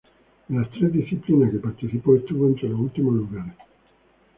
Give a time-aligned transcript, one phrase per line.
[0.49, 3.53] En las tres disciplinas que participó, estuvo entre los últimos lugares.